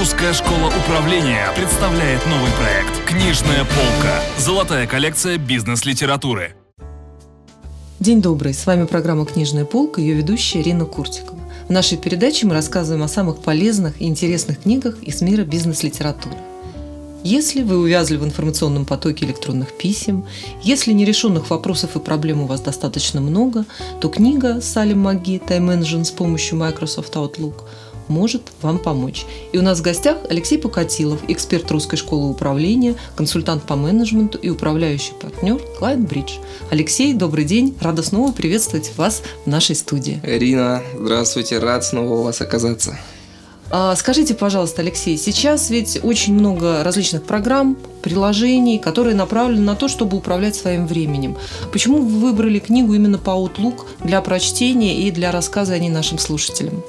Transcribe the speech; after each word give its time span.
Русская 0.00 0.32
школа 0.32 0.72
управления 0.82 1.46
представляет 1.54 2.24
новый 2.24 2.50
проект 2.52 3.04
«Книжная 3.04 3.66
полка». 3.66 4.22
Золотая 4.38 4.86
коллекция 4.86 5.36
бизнес-литературы. 5.36 6.54
День 7.98 8.22
добрый, 8.22 8.54
с 8.54 8.64
вами 8.64 8.86
программа 8.86 9.26
«Книжная 9.26 9.66
полка», 9.66 10.00
ее 10.00 10.14
ведущая 10.14 10.62
Ирина 10.62 10.86
Куртикова. 10.86 11.38
В 11.68 11.70
нашей 11.70 11.98
передаче 11.98 12.46
мы 12.46 12.54
рассказываем 12.54 13.02
о 13.02 13.08
самых 13.08 13.42
полезных 13.42 14.00
и 14.00 14.06
интересных 14.06 14.62
книгах 14.62 15.02
из 15.02 15.20
мира 15.20 15.42
бизнес-литературы. 15.42 16.34
Если 17.22 17.62
вы 17.62 17.76
увязли 17.76 18.16
в 18.16 18.24
информационном 18.24 18.86
потоке 18.86 19.26
электронных 19.26 19.76
писем, 19.76 20.24
если 20.62 20.94
нерешенных 20.94 21.50
вопросов 21.50 21.96
и 21.96 21.98
проблем 21.98 22.40
у 22.40 22.46
вас 22.46 22.62
достаточно 22.62 23.20
много, 23.20 23.66
то 24.00 24.08
книга 24.08 24.62
Салим 24.62 25.00
Маги 25.00 25.42
«Time 25.46 25.78
Engine» 25.78 26.04
с 26.04 26.10
помощью 26.10 26.56
Microsoft 26.56 27.14
Outlook 27.16 27.64
может 28.10 28.42
вам 28.60 28.78
помочь. 28.78 29.24
И 29.52 29.58
у 29.58 29.62
нас 29.62 29.78
в 29.78 29.82
гостях 29.82 30.18
Алексей 30.28 30.58
Покатилов, 30.58 31.20
эксперт 31.28 31.70
Русской 31.70 31.96
школы 31.96 32.28
управления, 32.28 32.96
консультант 33.16 33.62
по 33.62 33.76
менеджменту 33.76 34.36
и 34.36 34.50
управляющий 34.50 35.12
партнер 35.20 35.58
Клайд 35.78 36.00
Бридж. 36.00 36.34
Алексей, 36.70 37.14
добрый 37.14 37.44
день, 37.44 37.74
рада 37.80 38.02
снова 38.02 38.32
приветствовать 38.32 38.92
вас 38.96 39.22
в 39.44 39.48
нашей 39.48 39.76
студии. 39.76 40.20
Ирина, 40.24 40.82
здравствуйте, 40.98 41.58
рад 41.58 41.84
снова 41.84 42.14
у 42.14 42.22
вас 42.24 42.40
оказаться. 42.40 42.98
А, 43.72 43.94
скажите, 43.94 44.34
пожалуйста, 44.34 44.82
Алексей, 44.82 45.16
сейчас 45.16 45.70
ведь 45.70 46.00
очень 46.02 46.34
много 46.34 46.82
различных 46.82 47.22
программ, 47.22 47.76
приложений, 48.02 48.80
которые 48.80 49.14
направлены 49.14 49.62
на 49.62 49.76
то, 49.76 49.86
чтобы 49.86 50.16
управлять 50.16 50.56
своим 50.56 50.88
временем. 50.88 51.36
Почему 51.70 51.98
вы 51.98 52.30
выбрали 52.30 52.58
книгу 52.58 52.94
именно 52.94 53.18
по 53.18 53.30
Outlook 53.30 53.86
для 54.02 54.20
прочтения 54.22 55.02
и 55.02 55.12
для 55.12 55.30
рассказа 55.30 55.74
о 55.74 55.78
ней 55.78 55.88
нашим 55.88 56.18
слушателям? 56.18 56.82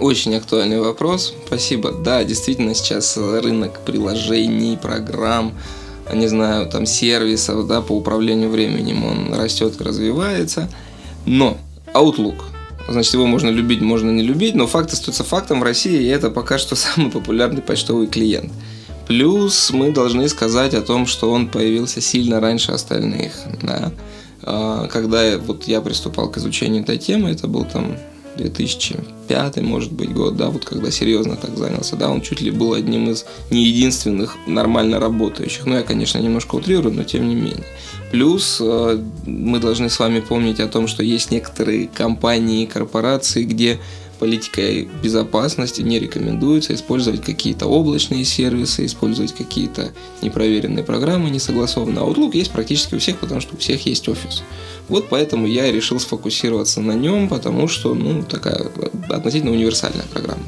Очень 0.00 0.34
актуальный 0.34 0.80
вопрос. 0.80 1.34
Спасибо. 1.46 1.92
Да, 1.92 2.22
действительно, 2.24 2.74
сейчас 2.74 3.16
рынок 3.16 3.80
приложений, 3.80 4.78
программ, 4.80 5.54
не 6.12 6.26
знаю, 6.28 6.68
там 6.68 6.86
сервисов, 6.86 7.66
да, 7.66 7.80
по 7.80 7.92
управлению 7.92 8.50
временем, 8.50 9.04
он 9.04 9.34
растет, 9.34 9.80
развивается. 9.80 10.68
Но 11.24 11.56
Outlook– 11.94 12.36
Значит, 12.88 13.14
его 13.14 13.26
можно 13.26 13.48
любить, 13.48 13.80
можно 13.80 14.10
не 14.10 14.22
любить, 14.22 14.54
но 14.54 14.66
факт 14.66 14.92
остается 14.92 15.24
фактом 15.24 15.60
в 15.60 15.64
России, 15.64 16.02
и 16.02 16.06
это 16.06 16.30
пока 16.30 16.58
что 16.58 16.76
самый 16.76 17.10
популярный 17.10 17.62
почтовый 17.62 18.06
клиент. 18.06 18.52
Плюс 19.08 19.70
мы 19.70 19.92
должны 19.92 20.28
сказать 20.28 20.74
о 20.74 20.82
том, 20.82 21.06
что 21.06 21.30
он 21.30 21.48
появился 21.48 22.00
сильно 22.00 22.40
раньше 22.40 22.72
остальных. 22.72 23.32
Да? 23.62 23.92
А, 24.42 24.88
когда 24.88 25.38
вот 25.38 25.64
я 25.64 25.80
приступал 25.80 26.28
к 26.30 26.38
изучению 26.38 26.82
этой 26.82 26.98
темы, 26.98 27.30
это 27.30 27.46
был 27.46 27.64
там 27.64 27.96
2005, 28.36 29.56
может 29.58 29.92
быть, 29.92 30.12
год, 30.12 30.36
да, 30.36 30.50
вот 30.50 30.64
когда 30.64 30.90
серьезно 30.90 31.36
так 31.36 31.56
занялся, 31.56 31.96
да, 31.96 32.10
он 32.10 32.20
чуть 32.20 32.40
ли 32.40 32.50
был 32.50 32.74
одним 32.74 33.10
из 33.10 33.24
не 33.50 33.64
единственных 33.64 34.36
нормально 34.46 35.00
работающих. 35.00 35.66
Ну, 35.66 35.74
я, 35.74 35.82
конечно, 35.82 36.18
немножко 36.18 36.56
утрирую, 36.56 36.94
но 36.94 37.04
тем 37.04 37.28
не 37.28 37.34
менее. 37.34 37.64
Плюс 38.10 38.58
э, 38.60 39.02
мы 39.26 39.58
должны 39.58 39.90
с 39.90 39.98
вами 39.98 40.20
помнить 40.20 40.60
о 40.60 40.68
том, 40.68 40.86
что 40.86 41.02
есть 41.02 41.30
некоторые 41.30 41.88
компании 41.88 42.62
и 42.62 42.66
корпорации, 42.66 43.44
где 43.44 43.80
политикой 44.16 44.88
безопасности 45.02 45.82
не 45.82 45.98
рекомендуется 45.98 46.74
использовать 46.74 47.22
какие-то 47.22 47.66
облачные 47.66 48.24
сервисы, 48.24 48.86
использовать 48.86 49.34
какие-то 49.34 49.92
непроверенные 50.22 50.84
программы, 50.84 51.30
не 51.30 51.38
согласованные. 51.38 52.02
А 52.02 52.06
Outlook 52.06 52.36
есть 52.36 52.50
практически 52.50 52.94
у 52.94 52.98
всех, 52.98 53.18
потому 53.18 53.40
что 53.40 53.54
у 53.54 53.58
всех 53.58 53.86
есть 53.86 54.08
офис. 54.08 54.42
Вот 54.88 55.08
поэтому 55.08 55.46
я 55.46 55.70
решил 55.70 56.00
сфокусироваться 56.00 56.80
на 56.80 56.92
нем, 56.92 57.28
потому 57.28 57.68
что, 57.68 57.94
ну, 57.94 58.22
такая 58.22 58.70
относительно 59.10 59.52
универсальная 59.52 60.06
программа. 60.12 60.42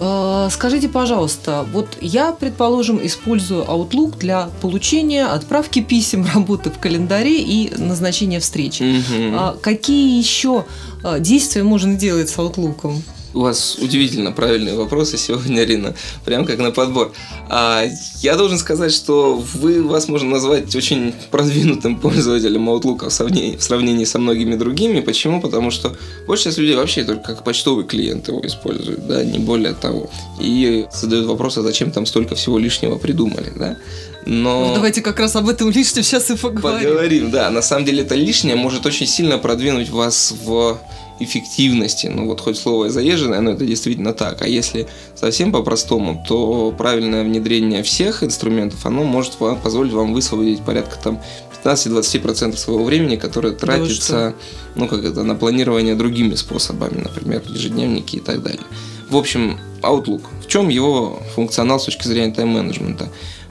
А, 0.00 0.48
скажите, 0.50 0.88
пожалуйста, 0.88 1.66
вот 1.72 1.98
я, 2.00 2.32
предположим, 2.32 3.04
использую 3.04 3.64
Outlook 3.64 4.18
для 4.18 4.48
получения, 4.60 5.26
отправки 5.26 5.80
писем, 5.80 6.26
работы 6.34 6.70
в 6.70 6.78
календаре 6.78 7.40
и 7.40 7.72
назначения 7.76 8.40
встречи. 8.40 9.00
Угу. 9.00 9.60
Какие 9.60 10.18
еще 10.18 10.64
а, 11.02 11.18
действия 11.18 11.62
можно 11.62 11.94
делать 11.94 12.28
с 12.30 12.36
Outlook? 12.36 13.02
У 13.34 13.40
вас 13.40 13.76
удивительно 13.78 14.32
правильные 14.32 14.74
вопросы 14.74 15.18
сегодня, 15.18 15.60
Арина. 15.60 15.94
Прям 16.24 16.46
как 16.46 16.58
на 16.58 16.70
подбор. 16.70 17.12
А, 17.50 17.84
я 18.22 18.36
должен 18.36 18.58
сказать, 18.58 18.92
что 18.92 19.34
вы, 19.54 19.82
вас 19.82 20.08
можно 20.08 20.30
назвать 20.30 20.74
очень 20.74 21.12
продвинутым 21.30 21.96
пользователем 21.96 22.70
Outlook 22.70 23.08
в 23.08 23.12
сравнении, 23.12 23.56
в 23.56 23.62
сравнении 23.62 24.04
со 24.04 24.18
многими 24.18 24.54
другими. 24.56 25.00
Почему? 25.00 25.42
Потому 25.42 25.70
что 25.70 25.94
больше 26.26 26.44
часть 26.44 26.58
людей 26.58 26.74
вообще 26.74 27.04
только 27.04 27.22
как 27.22 27.44
почтовый 27.44 27.84
клиент 27.84 28.28
его 28.28 28.40
используют, 28.46 29.06
да, 29.06 29.22
не 29.22 29.38
более 29.38 29.74
того. 29.74 30.08
И 30.40 30.86
задают 30.92 31.26
вопрос, 31.26 31.58
а 31.58 31.62
зачем 31.62 31.90
там 31.90 32.06
столько 32.06 32.34
всего 32.34 32.58
лишнего 32.58 32.96
придумали, 32.96 33.52
да. 33.54 33.76
Но... 34.26 34.68
Ну, 34.68 34.74
давайте 34.74 35.00
как 35.00 35.18
раз 35.20 35.36
об 35.36 35.48
этом 35.48 35.70
лишнем 35.70 36.02
сейчас 36.02 36.30
и 36.30 36.36
поговорим. 36.36 36.88
Поговорим, 36.88 37.30
да. 37.30 37.50
На 37.50 37.62
самом 37.62 37.84
деле 37.84 38.02
это 38.02 38.14
лишнее 38.14 38.56
может 38.56 38.84
очень 38.86 39.06
сильно 39.06 39.38
продвинуть 39.38 39.90
вас 39.90 40.34
в 40.44 40.78
эффективности. 41.20 42.06
Ну 42.06 42.26
вот 42.26 42.40
хоть 42.40 42.58
слово 42.58 42.90
заезженное, 42.90 43.40
но 43.40 43.52
это 43.52 43.64
действительно 43.64 44.12
так. 44.12 44.42
А 44.42 44.46
если 44.46 44.86
совсем 45.14 45.50
по-простому, 45.50 46.24
то 46.26 46.72
правильное 46.76 47.24
внедрение 47.24 47.82
всех 47.82 48.22
инструментов, 48.22 48.84
оно 48.86 49.02
может 49.02 49.40
вам, 49.40 49.60
позволить 49.60 49.92
вам 49.92 50.12
высвободить 50.12 50.60
порядка 50.60 50.96
там 51.02 51.20
15-20% 51.64 52.56
своего 52.56 52.84
времени, 52.84 53.16
которое 53.16 53.52
тратится, 53.52 54.12
да 54.12 54.34
ну 54.78 54.86
как 54.86 55.04
это, 55.04 55.24
на 55.24 55.34
планирование 55.34 55.96
другими 55.96 56.34
способами, 56.36 57.00
например, 57.02 57.42
ежедневники 57.48 58.16
и 58.16 58.20
так 58.20 58.42
далее. 58.42 58.62
В 59.10 59.16
общем, 59.16 59.58
Outlook. 59.82 60.22
В 60.42 60.46
чем 60.46 60.68
его 60.68 61.20
функционал 61.34 61.80
с 61.80 61.84
точки 61.84 62.06
зрения 62.06 62.32
тайм-менеджмента? 62.32 63.08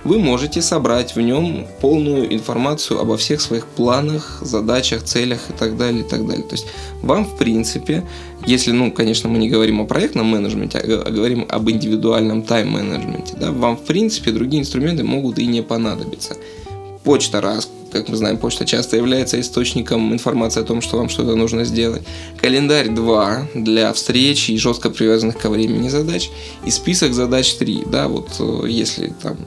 Вы 0.08 0.20
можете 0.20 0.62
собрать 0.62 1.16
в 1.16 1.22
нем 1.22 1.68
полную 1.82 2.34
информацию 2.34 3.00
обо 3.00 3.18
всех 3.18 3.42
своих 3.42 3.68
планах, 3.68 4.40
задачах, 4.42 5.04
целях 5.04 5.50
и 5.50 5.54
так 5.54 5.78
далее, 5.78 6.02
и 6.02 6.10
так 6.10 6.26
далее. 6.26 6.44
То 6.44 6.56
есть 6.56 6.66
вам, 7.02 7.26
в 7.26 7.38
принципе, 7.38 8.04
если, 8.46 8.72
ну, 8.72 8.92
конечно, 8.92 9.30
мы 9.30 9.38
не 9.38 9.50
говорим 9.50 9.82
о 9.82 9.86
проектном 9.86 10.28
менеджменте, 10.28 10.80
а 10.80 11.12
говорим 11.12 11.46
об 11.50 11.70
индивидуальном 11.70 12.44
тайм-менеджменте, 12.44 13.36
да, 13.38 13.52
вам, 13.52 13.76
в 13.76 13.84
принципе, 13.84 14.32
другие 14.32 14.62
инструменты 14.62 15.04
могут 15.04 15.40
и 15.40 15.46
не 15.46 15.62
понадобиться. 15.62 16.38
Почта 17.04 17.42
раз, 17.42 17.70
как 17.92 18.08
мы 18.08 18.16
знаем, 18.16 18.38
почта 18.38 18.66
часто 18.66 18.96
является 18.96 19.40
источником 19.40 20.14
информации 20.14 20.62
о 20.62 20.64
том, 20.64 20.82
что 20.82 20.98
вам 20.98 21.10
что-то 21.10 21.36
нужно 21.36 21.66
сделать. 21.66 22.04
Календарь 22.40 22.90
2 22.90 23.48
для 23.56 23.92
встреч 23.92 24.50
и 24.50 24.58
жестко 24.58 24.90
привязанных 24.90 25.38
ко 25.38 25.50
времени 25.50 25.90
задач. 25.90 26.30
И 26.66 26.72
список 26.72 27.14
задач 27.14 27.54
3. 27.56 27.84
Да, 27.92 28.08
вот 28.08 28.30
э, 28.40 28.68
если 28.68 29.14
там 29.22 29.38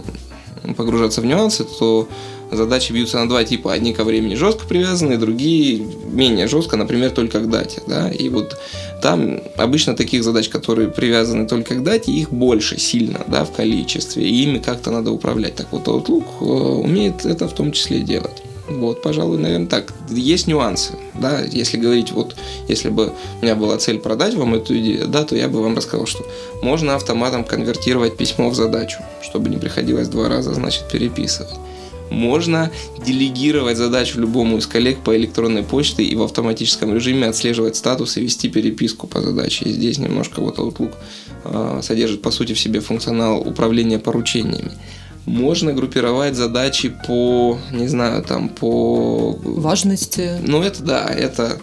погружаться 0.75 1.21
в 1.21 1.27
нюансы, 1.27 1.65
то 1.65 2.09
задачи 2.51 2.93
бьются 2.93 3.19
на 3.19 3.29
два 3.29 3.45
типа. 3.45 3.73
Одни 3.73 3.93
ко 3.93 4.05
времени 4.05 4.35
жестко 4.35 4.67
привязаны, 4.67 5.17
другие 5.17 5.87
менее 6.05 6.49
жестко, 6.49 6.77
например, 6.77 7.11
только 7.11 7.41
к 7.41 7.49
дате. 7.49 7.83
Да? 7.87 8.11
И 8.11 8.29
вот 8.29 8.59
там 9.03 9.41
обычно 9.57 9.95
таких 9.95 10.25
задач, 10.25 10.49
которые 10.49 10.89
привязаны 10.89 11.47
только 11.47 11.75
к 11.75 11.83
дате, 11.83 12.13
их 12.13 12.31
больше 12.31 12.79
сильно 12.79 13.21
да, 13.27 13.45
в 13.45 13.53
количестве, 13.53 14.29
и 14.29 14.43
ими 14.43 14.59
как-то 14.59 14.91
надо 14.91 15.11
управлять. 15.11 15.55
Так 15.55 15.69
вот, 15.71 15.87
Outlook 15.87 16.25
э, 16.41 16.45
умеет 16.45 17.25
это 17.25 17.49
в 17.49 17.55
том 17.55 17.73
числе 17.73 18.01
делать. 18.01 18.43
Вот, 18.71 19.03
пожалуй, 19.03 19.39
наверное, 19.39 19.67
так. 19.67 19.93
Есть 20.09 20.47
нюансы, 20.47 20.93
да, 21.15 21.43
если 21.43 21.77
говорить, 21.77 22.13
вот, 22.13 22.37
если 22.69 22.89
бы 22.89 23.13
у 23.41 23.45
меня 23.45 23.57
была 23.57 23.77
цель 23.79 23.99
продать 23.99 24.35
вам 24.35 24.55
эту 24.55 24.79
идею, 24.79 25.09
да, 25.09 25.25
то 25.25 25.35
я 25.35 25.49
бы 25.49 25.61
вам 25.61 25.77
рассказал, 25.77 26.07
что 26.07 26.25
можно 26.63 26.95
автоматом 26.95 27.45
конвертировать 27.45 28.17
письмо 28.17 28.49
в 28.49 28.55
задачу, 28.55 29.01
чтобы 29.23 29.49
не 29.49 29.57
приходилось 29.57 30.09
два 30.09 30.29
раза, 30.29 30.55
значит, 30.55 30.89
переписывать. 30.91 31.51
Можно 32.11 32.71
делегировать 33.05 33.77
задачу 33.77 34.21
любому 34.21 34.59
из 34.59 34.67
коллег 34.67 34.99
по 34.99 35.17
электронной 35.17 35.63
почте 35.63 36.03
и 36.03 36.15
в 36.15 36.23
автоматическом 36.23 36.95
режиме 36.95 37.29
отслеживать 37.29 37.77
статус 37.77 38.17
и 38.17 38.21
вести 38.21 38.49
переписку 38.49 39.07
по 39.07 39.21
задаче. 39.21 39.67
И 39.67 39.73
здесь 39.73 39.99
немножко 39.99 40.41
вот 40.41 40.59
Outlook 40.59 40.95
э, 41.45 41.81
содержит 41.83 42.21
по 42.21 42.33
сути 42.33 42.53
в 42.53 42.59
себе 42.59 42.81
функционал 42.81 43.41
управления 43.41 44.01
поручениями 44.01 44.73
можно 45.27 45.73
группировать 45.73 46.35
задачи 46.35 46.95
по, 47.07 47.59
не 47.73 47.89
знаю, 47.89 48.23
там, 48.23 48.49
по... 48.49 49.39
Важности. 49.43 50.33
Ну, 50.43 50.63
это 50.63 50.83
да, 50.83 51.07
это 51.07 51.59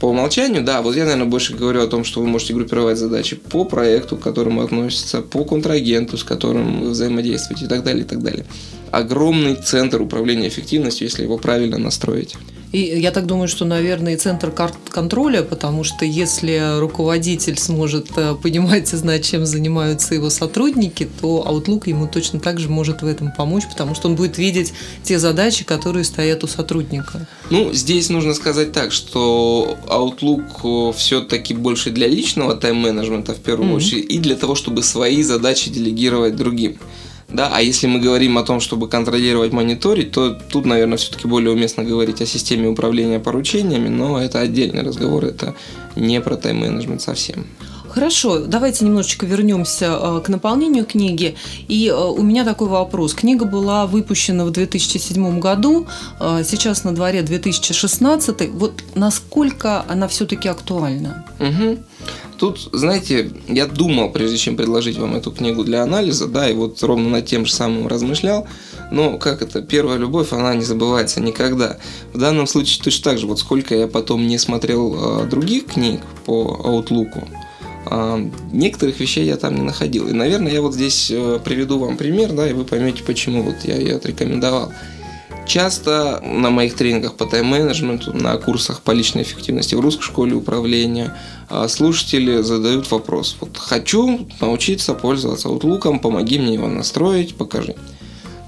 по 0.00 0.06
умолчанию, 0.06 0.62
да, 0.62 0.80
вот 0.80 0.94
я, 0.94 1.04
наверное, 1.04 1.26
больше 1.26 1.54
говорю 1.54 1.82
о 1.82 1.86
том, 1.86 2.04
что 2.04 2.20
вы 2.20 2.28
можете 2.28 2.54
группировать 2.54 2.98
задачи 2.98 3.36
по 3.36 3.64
проекту, 3.64 4.16
к 4.16 4.22
которому 4.22 4.62
относится, 4.62 5.22
по 5.22 5.44
контрагенту, 5.44 6.16
с 6.16 6.24
которым 6.24 6.80
вы 6.82 6.90
взаимодействуете 6.90 7.64
и 7.64 7.68
так 7.68 7.82
далее, 7.82 8.04
и 8.04 8.06
так 8.06 8.22
далее. 8.22 8.44
Огромный 8.90 9.56
центр 9.56 10.00
управления 10.00 10.48
эффективностью, 10.48 11.06
если 11.06 11.24
его 11.24 11.36
правильно 11.36 11.78
настроить. 11.78 12.36
И 12.72 12.78
я 12.78 13.10
так 13.12 13.26
думаю, 13.26 13.48
что, 13.48 13.64
наверное, 13.64 14.14
и 14.14 14.16
центр 14.16 14.52
контроля, 14.90 15.42
потому 15.42 15.84
что 15.84 16.04
если 16.04 16.78
руководитель 16.78 17.58
сможет 17.58 18.10
э, 18.16 18.34
понимать 18.34 18.92
и 18.92 18.96
знать, 18.96 19.24
чем 19.24 19.46
занимаются 19.46 20.14
его 20.14 20.28
сотрудники, 20.28 21.08
то 21.20 21.44
Outlook 21.48 21.88
ему 21.88 22.06
точно 22.06 22.40
так 22.40 22.58
же 22.58 22.68
может 22.68 23.02
в 23.02 23.06
этом 23.06 23.32
помочь, 23.32 23.64
потому 23.68 23.94
что 23.94 24.08
он 24.08 24.16
будет 24.16 24.36
видеть 24.36 24.74
те 25.02 25.18
задачи, 25.18 25.64
которые 25.64 26.04
стоят 26.04 26.44
у 26.44 26.46
сотрудника. 26.46 27.26
Ну, 27.50 27.72
здесь 27.72 28.10
нужно 28.10 28.34
сказать 28.34 28.72
так, 28.72 28.92
что 28.92 29.78
Outlook 29.86 30.92
все-таки 30.92 31.54
больше 31.54 31.90
для 31.90 32.06
личного 32.06 32.54
тайм-менеджмента 32.54 33.34
в 33.34 33.38
первую 33.38 33.70
mm-hmm. 33.70 33.76
очередь 33.76 34.10
и 34.10 34.18
для 34.18 34.36
того, 34.36 34.54
чтобы 34.54 34.82
свои 34.82 35.22
задачи 35.22 35.70
делегировать 35.70 36.36
другим. 36.36 36.78
Да, 37.28 37.50
а 37.52 37.60
если 37.60 37.86
мы 37.86 38.00
говорим 38.00 38.38
о 38.38 38.42
том, 38.42 38.58
чтобы 38.58 38.88
контролировать, 38.88 39.52
мониторить, 39.52 40.12
то 40.12 40.30
тут, 40.30 40.64
наверное, 40.64 40.96
все-таки 40.96 41.28
более 41.28 41.52
уместно 41.52 41.84
говорить 41.84 42.22
о 42.22 42.26
системе 42.26 42.68
управления 42.68 43.20
поручениями, 43.20 43.88
но 43.88 44.20
это 44.20 44.40
отдельный 44.40 44.82
разговор, 44.82 45.26
это 45.26 45.54
не 45.94 46.22
про 46.22 46.36
тайм-менеджмент 46.36 47.02
совсем. 47.02 47.46
Хорошо, 47.98 48.38
давайте 48.38 48.84
немножечко 48.84 49.26
вернемся 49.26 49.98
э, 50.00 50.20
к 50.24 50.28
наполнению 50.28 50.86
книги. 50.86 51.34
И 51.66 51.88
э, 51.88 51.96
у 51.96 52.22
меня 52.22 52.44
такой 52.44 52.68
вопрос. 52.68 53.12
Книга 53.12 53.44
была 53.44 53.88
выпущена 53.88 54.44
в 54.44 54.52
2007 54.52 55.40
году, 55.40 55.84
э, 56.20 56.44
сейчас 56.44 56.84
на 56.84 56.94
дворе 56.94 57.22
2016. 57.22 58.50
Вот 58.50 58.84
насколько 58.94 59.84
она 59.88 60.06
все-таки 60.06 60.46
актуальна? 60.48 61.26
Угу. 61.40 61.78
Тут, 62.38 62.68
знаете, 62.72 63.32
я 63.48 63.66
думал, 63.66 64.12
прежде 64.12 64.36
чем 64.36 64.56
предложить 64.56 64.96
вам 64.96 65.16
эту 65.16 65.32
книгу 65.32 65.64
для 65.64 65.82
анализа, 65.82 66.28
да, 66.28 66.48
и 66.48 66.54
вот 66.54 66.80
ровно 66.84 67.08
над 67.08 67.26
тем 67.26 67.46
же 67.46 67.52
самым 67.52 67.88
размышлял, 67.88 68.46
но 68.92 69.18
как 69.18 69.42
это, 69.42 69.60
первая 69.60 69.98
любовь, 69.98 70.32
она 70.32 70.54
не 70.54 70.62
забывается 70.62 71.20
никогда. 71.20 71.78
В 72.12 72.18
данном 72.18 72.46
случае 72.46 72.80
точно 72.84 73.10
так 73.10 73.18
же, 73.18 73.26
вот 73.26 73.40
сколько 73.40 73.74
я 73.74 73.88
потом 73.88 74.28
не 74.28 74.38
смотрел 74.38 75.24
э, 75.24 75.26
других 75.26 75.66
книг 75.66 76.00
по 76.26 76.60
Outlook, 76.64 77.26
некоторых 78.52 79.00
вещей 79.00 79.24
я 79.26 79.36
там 79.36 79.54
не 79.54 79.62
находил. 79.62 80.08
И, 80.08 80.12
наверное, 80.12 80.52
я 80.52 80.62
вот 80.62 80.74
здесь 80.74 81.10
э, 81.10 81.38
приведу 81.44 81.78
вам 81.78 81.96
пример, 81.96 82.32
да, 82.32 82.48
и 82.48 82.52
вы 82.52 82.64
поймете, 82.64 83.02
почему 83.02 83.42
вот 83.42 83.56
я 83.64 83.76
ее 83.76 83.96
отрекомендовал. 83.96 84.72
Часто 85.46 86.20
на 86.22 86.50
моих 86.50 86.74
тренингах 86.74 87.14
по 87.14 87.24
тайм-менеджменту, 87.24 88.12
на 88.12 88.36
курсах 88.36 88.82
по 88.82 88.90
личной 88.90 89.22
эффективности 89.22 89.74
в 89.74 89.80
русской 89.80 90.02
школе 90.02 90.34
управления 90.34 91.16
а, 91.48 91.68
слушатели 91.68 92.42
задают 92.42 92.90
вопрос. 92.90 93.34
Вот 93.40 93.56
хочу 93.56 94.28
научиться 94.42 94.92
пользоваться 94.92 95.48
Outlook, 95.48 96.00
помоги 96.00 96.38
мне 96.38 96.52
его 96.52 96.68
настроить, 96.68 97.34
покажи. 97.34 97.76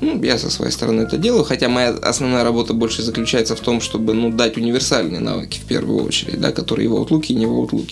Ну, 0.03 0.23
я 0.23 0.37
со 0.37 0.51
своей 0.51 0.73
стороны 0.73 1.03
это 1.03 1.17
делаю, 1.17 1.45
хотя 1.45 1.71
моя 1.71 1.91
основная 1.91 2.45
работа 2.45 2.75
больше 2.75 3.03
заключается 3.03 3.57
в 3.57 3.61
том, 3.61 3.81
чтобы 3.81 4.13
ну, 4.13 4.31
дать 4.31 4.59
универсальные 4.59 5.21
навыки 5.21 5.59
в 5.59 5.67
первую 5.67 6.05
очередь, 6.05 6.39
да, 6.39 6.53
которые 6.53 6.85
и 6.85 6.89
в 6.89 6.95
Outlook, 6.95 7.27
и 7.29 7.35
не 7.35 7.47
в 7.47 7.53
Outlook. 7.53 7.91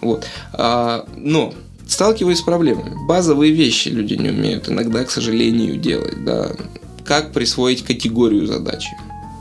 Вот. 0.00 0.26
А, 0.52 1.06
но 1.16 1.54
сталкиваюсь 1.86 2.38
с 2.38 2.42
проблемами. 2.42 2.94
Базовые 3.06 3.52
вещи 3.52 3.88
люди 3.88 4.14
не 4.14 4.30
умеют 4.30 4.68
иногда, 4.68 5.04
к 5.04 5.10
сожалению, 5.10 5.76
делать. 5.76 6.24
Да 6.24 6.52
как 7.06 7.32
присвоить 7.32 7.84
категорию 7.84 8.46
задачи. 8.46 8.90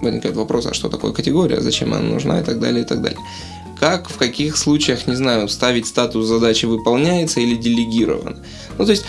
Возникает 0.02 0.36
вопрос, 0.36 0.68
а 0.68 0.74
что 0.74 0.90
такое 0.90 1.12
категория, 1.12 1.62
зачем 1.62 1.94
она 1.94 2.04
нужна 2.04 2.40
и 2.40 2.44
так 2.44 2.60
далее, 2.60 2.84
и 2.84 2.88
так 2.88 3.02
далее. 3.02 3.20
Как, 3.80 4.10
в 4.10 4.18
каких 4.18 4.56
случаях, 4.56 5.08
не 5.08 5.16
знаю, 5.16 5.50
ставить 5.50 5.88
статус 5.88 6.28
задачи 6.28 6.66
выполняется 6.66 7.42
или 7.42 7.56
делегирован. 7.56 8.38
Ну, 8.78 8.86
то 8.86 8.92
есть 8.92 9.06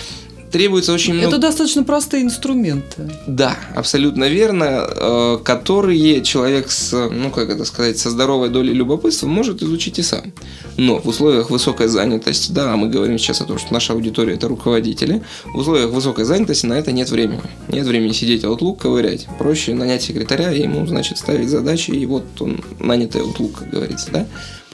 требуется 0.50 0.92
очень 0.92 1.14
много... 1.14 1.28
Это 1.28 1.38
достаточно 1.38 1.84
простые 1.84 2.22
инструменты. 2.22 3.10
Да, 3.26 3.56
абсолютно 3.74 4.24
верно, 4.28 4.86
э, 4.88 5.38
которые 5.44 6.22
человек 6.22 6.70
с, 6.70 6.92
ну 7.10 7.30
как 7.30 7.50
это 7.50 7.64
сказать, 7.64 7.98
со 7.98 8.10
здоровой 8.10 8.48
долей 8.48 8.72
любопытства 8.72 9.26
может 9.26 9.62
изучить 9.62 9.98
и 9.98 10.02
сам. 10.02 10.32
Но 10.76 10.98
в 10.98 11.08
условиях 11.08 11.50
высокой 11.50 11.88
занятости, 11.88 12.52
да, 12.52 12.76
мы 12.76 12.88
говорим 12.88 13.18
сейчас 13.18 13.40
о 13.40 13.44
том, 13.44 13.58
что 13.58 13.72
наша 13.72 13.92
аудитория 13.92 14.34
это 14.34 14.48
руководители, 14.48 15.22
в 15.54 15.58
условиях 15.58 15.90
высокой 15.90 16.24
занятости 16.24 16.66
на 16.66 16.74
это 16.74 16.92
нет 16.92 17.10
времени. 17.10 17.42
Нет 17.68 17.86
времени 17.86 18.12
сидеть 18.12 18.44
Outlook 18.44 18.78
ковырять. 18.78 19.26
Проще 19.38 19.74
нанять 19.74 20.02
секретаря, 20.02 20.52
и 20.52 20.62
ему, 20.62 20.86
значит, 20.86 21.18
ставить 21.18 21.48
задачи, 21.48 21.90
и 21.90 22.06
вот 22.06 22.24
он 22.40 22.60
нанятый 22.78 23.22
Outlook, 23.22 23.52
как 23.58 23.70
говорится, 23.70 24.08
да. 24.12 24.26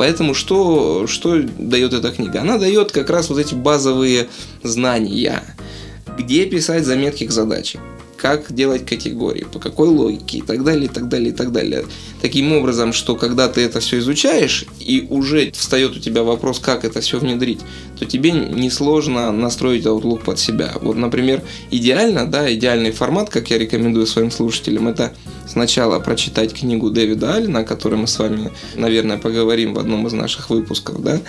Поэтому 0.02 0.34
что, 0.34 1.06
что 1.06 1.40
дает 1.58 1.93
эта 1.93 2.10
книга? 2.10 2.40
Она 2.40 2.58
дает 2.58 2.90
как 2.90 3.08
раз 3.08 3.28
вот 3.31 3.38
эти 3.38 3.54
базовые 3.54 4.26
знания 4.64 5.44
где 6.19 6.44
писать 6.46 6.84
заметки 6.84 7.25
к 7.25 7.31
задаче, 7.31 7.78
как 8.16 8.52
делать 8.52 8.84
категории, 8.84 9.44
по 9.44 9.60
какой 9.60 9.87
логике 9.87 10.38
и 10.38 10.43
так 10.43 10.64
далее, 10.64 10.87
и 10.87 10.88
так 10.88 11.08
далее, 11.08 11.28
и 11.28 11.32
так 11.32 11.52
далее. 11.52 11.84
Таким 12.20 12.52
образом, 12.52 12.93
что 12.93 13.14
когда 13.14 13.49
ты 13.49 13.60
это 13.60 13.78
все 13.78 14.00
изучаешь, 14.00 14.64
и 14.81 15.06
уже 15.08 15.52
встает 15.52 15.96
у 15.96 16.00
тебя 16.00 16.25
вопрос, 16.25 16.58
как 16.58 16.84
это 16.84 17.00
все 17.00 17.20
внедрить, 17.20 17.60
то 17.96 18.05
тебе 18.05 18.32
несложно 18.32 19.31
настроить 19.31 19.84
Outlook 19.84 20.25
под 20.25 20.40
себя. 20.40 20.72
Вот, 20.81 20.96
например, 20.96 21.43
идеально, 21.70 22.26
да, 22.26 22.52
идеальный 22.52 22.90
формат, 22.90 23.31
как 23.31 23.50
я 23.50 23.58
рекомендую 23.58 24.08
своим 24.08 24.32
слушателям, 24.32 24.88
это 24.88 25.14
сначала 25.47 25.99
прочитать 26.00 26.55
книгу 26.55 26.91
Дэвида 26.91 27.35
Аллена, 27.35 27.61
о 27.61 27.65
которой 27.65 27.97
мы 27.97 28.06
с 28.06 28.19
вами, 28.19 28.50
наверное, 28.75 29.19
поговорим 29.19 29.75
в 29.75 29.79
одном 29.79 30.06
из 30.06 30.12
наших 30.12 30.50
выпусков, 30.50 31.03
да, 31.03 31.21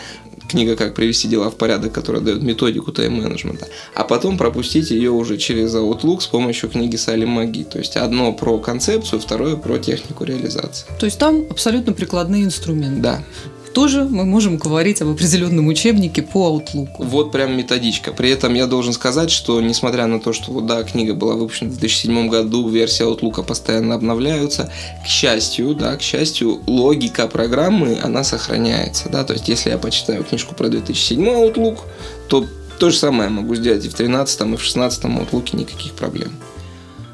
книга 0.48 0.76
«Как 0.76 0.94
привести 0.94 1.28
дела 1.28 1.50
в 1.50 1.56
порядок», 1.56 1.92
которая 1.94 2.22
дает 2.22 2.44
методику 2.44 2.92
тайм-менеджмента, 2.92 3.68
а 3.96 4.04
потом 4.04 4.38
пропустить 4.38 4.92
ее 4.92 5.12
уже 5.12 5.38
через 5.38 5.74
Outlook 5.74 6.22
с 6.22 6.28
помощью 6.28 6.70
книги 6.70 6.96
Сали 6.96 7.26
Маги. 7.26 7.64
То 7.64 7.80
есть 7.80 7.98
одно 7.98 8.34
про 8.34 8.60
концепцию, 8.60 9.20
второе 9.20 9.56
про 9.56 9.80
технику 9.80 10.24
реализации. 10.24 10.86
То 11.00 11.06
есть 11.06 11.18
там 11.18 11.46
абсолютно 11.50 11.94
прикладные 11.94 12.44
инструменты. 12.44 13.02
Да 13.02 13.24
тоже 13.74 14.06
мы 14.06 14.26
можем 14.26 14.58
говорить 14.58 15.02
об 15.02 15.10
определенном 15.10 15.68
учебнике 15.68 16.22
по 16.22 16.50
Outlook. 16.50 16.90
Вот 17.00 17.32
прям 17.32 17.58
методичка. 17.58 18.12
При 18.12 18.30
этом 18.30 18.54
я 18.54 18.68
должен 18.68 18.94
сказать, 18.94 19.32
что 19.32 19.60
несмотря 19.62 20.08
на 20.08 20.20
то, 20.20 20.32
что 20.32 20.62
да, 20.62 20.84
книга 20.84 21.14
была 21.14 21.34
выпущена 21.34 21.70
в 21.70 21.78
2007 21.78 22.30
году, 22.30 22.70
версии 22.70 23.06
Outlook 23.06 23.44
постоянно 23.44 23.96
обновляются, 23.96 24.72
к 25.04 25.08
счастью, 25.08 25.74
да, 25.74 25.96
к 25.98 26.02
счастью, 26.02 26.62
логика 26.68 27.28
программы, 27.28 27.98
она 28.02 28.24
сохраняется, 28.24 29.10
да, 29.10 29.24
то 29.24 29.34
есть 29.34 29.48
если 29.50 29.72
я 29.72 29.78
почитаю 29.78 30.24
книжку 30.24 30.56
про 30.56 30.70
2007 30.70 31.26
Outlook, 31.26 31.80
то 32.28 32.46
то 32.80 32.90
же 32.90 32.98
самое 32.98 33.30
могу 33.30 33.56
сделать 33.56 33.86
и 33.86 33.90
в 33.90 33.94
13 33.94 34.42
и 34.42 34.56
в 34.56 34.62
16 34.62 35.04
Outlook 35.04 35.56
никаких 35.56 35.94
проблем. 35.94 36.32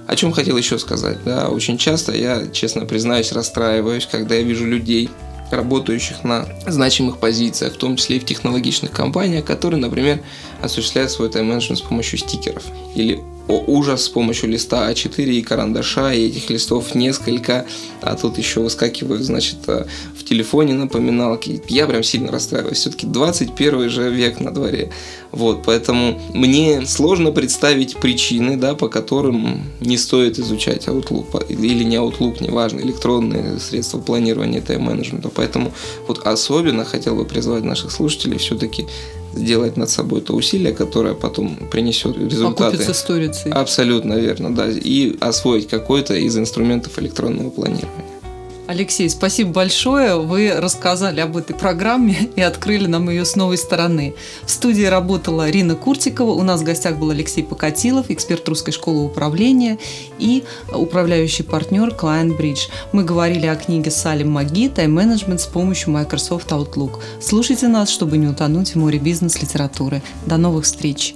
О 0.08 0.16
чем 0.16 0.32
хотел 0.32 0.58
еще 0.58 0.80
сказать, 0.80 1.20
да, 1.24 1.50
очень 1.50 1.78
часто 1.78 2.12
я, 2.14 2.48
честно 2.48 2.86
признаюсь, 2.86 3.32
расстраиваюсь, 3.32 4.08
когда 4.08 4.36
я 4.36 4.42
вижу 4.42 4.66
людей, 4.66 5.10
работающих 5.52 6.24
на 6.24 6.48
значимых 6.68 7.18
позициях, 7.18 7.74
в 7.74 7.78
том 7.78 7.96
числе 7.96 8.18
и 8.18 8.20
в 8.20 8.26
технологичных 8.26 8.92
компаниях, 8.92 9.46
которые, 9.46 9.80
например, 9.80 10.22
осуществляют 10.62 11.12
свой 11.12 11.30
тайм-менеджмент 11.30 11.80
с 11.80 11.82
помощью 11.82 12.20
стикеров 12.20 12.64
или 12.96 13.22
о 13.50 13.64
ужас 13.66 14.04
с 14.04 14.10
помощью 14.10 14.50
листа 14.50 14.90
А4 14.92 15.26
и 15.26 15.42
карандаша, 15.42 16.14
и 16.14 16.28
этих 16.28 16.50
листов 16.52 16.94
несколько, 16.94 17.66
а 18.02 18.16
тут 18.16 18.38
еще 18.38 18.60
выскакивают, 18.62 19.24
значит, 19.24 19.58
э, 19.68 19.86
в 20.16 20.24
телефоне 20.24 20.76
напоминалки. 20.76 21.62
Я 21.68 21.88
прям 21.88 22.04
сильно 22.04 22.32
расстраиваюсь. 22.32 22.78
Все-таки 22.78 23.08
21 23.08 23.90
же 23.90 24.12
век 24.12 24.40
на 24.40 24.54
дворе. 24.54 24.92
Вот, 25.32 25.64
поэтому 25.66 26.22
мне 26.34 26.86
сложно 26.86 27.32
представить 27.32 27.98
причины, 27.98 28.56
да, 28.56 28.76
по 28.76 28.88
которым 28.88 29.64
не 29.80 29.98
стоит 29.98 30.38
изучать 30.38 30.88
Outlook 30.88 31.48
или 31.50 31.84
не 31.84 31.96
Outlook, 31.96 32.44
неважно, 32.44 32.82
электронные 32.82 33.60
средства 33.60 34.00
планирования 34.00 34.62
тайм-менеджмента. 34.62 35.30
Поэтому 35.30 35.74
вот 36.08 36.20
особенно 36.26 36.86
хотел 36.86 37.16
бы 37.16 37.26
призвать 37.26 37.64
наших 37.64 37.92
слушателей 37.92 38.38
все-таки 38.38 38.86
сделать 39.34 39.78
над 39.78 39.90
собой 39.90 40.22
то 40.22 40.34
усилие, 40.34 40.74
которое 40.74 41.14
потом 41.14 41.58
принесет 41.72 42.18
результаты. 42.18 42.76
Окупится 42.76 42.94
сторицей. 42.94 43.52
Абсолютно 43.52 44.14
верно, 44.14 44.54
да. 44.54 44.68
И 44.70 45.16
освоить 45.20 45.68
какой-то 45.68 46.16
из 46.16 46.38
инструментов 46.38 47.00
электронного 47.00 47.50
планирования. 47.50 48.09
Алексей, 48.70 49.10
спасибо 49.10 49.50
большое. 49.50 50.20
Вы 50.20 50.54
рассказали 50.56 51.22
об 51.22 51.36
этой 51.36 51.56
программе 51.56 52.30
и 52.36 52.42
открыли 52.42 52.86
нам 52.86 53.10
ее 53.10 53.26
с 53.26 53.36
новой 53.36 53.58
стороны. 53.58 54.14
В 54.46 54.52
студии 54.52 54.84
работала 54.84 55.50
Рина 55.50 55.74
Куртикова. 55.74 56.34
У 56.34 56.44
нас 56.44 56.62
в 56.62 56.66
гостях 56.66 56.98
был 56.98 57.10
Алексей 57.10 57.44
Покатилов, 57.44 58.12
эксперт 58.12 58.48
русской 58.48 58.72
школы 58.72 59.04
управления 59.06 59.80
и 60.20 60.44
управляющий 60.72 61.42
партнер 61.42 61.88
Client 61.88 62.38
Bridge. 62.38 62.70
Мы 62.92 63.04
говорили 63.04 63.48
о 63.48 63.56
книге 63.56 63.90
Салим 63.90 64.30
Маги 64.30 64.70
«Тайм-менеджмент 64.70 65.42
с 65.42 65.48
помощью 65.48 65.90
Microsoft 65.90 66.52
Outlook». 66.52 67.00
Слушайте 67.20 67.68
нас, 67.70 67.90
чтобы 67.90 68.20
не 68.20 68.28
утонуть 68.28 68.74
в 68.74 68.76
море 68.76 69.00
бизнес-литературы. 69.00 70.04
До 70.28 70.38
новых 70.38 70.66
встреч! 70.66 71.16